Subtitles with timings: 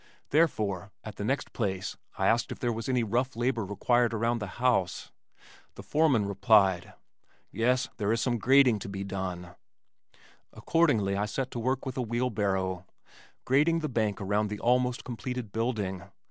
[0.31, 4.39] Therefore, at the next place I asked if there was any rough labor required around
[4.39, 5.11] the house.
[5.75, 6.95] The foreman replied:
[7.51, 9.53] "Yes, there is some grading to be done."
[10.53, 12.87] Accordingly I set to work with a wheelbarrow,
[13.45, 16.01] grading the bank around the almost completed building.